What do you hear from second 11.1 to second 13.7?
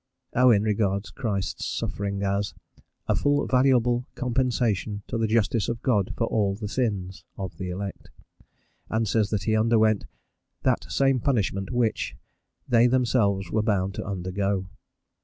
punishment which.... they themselves were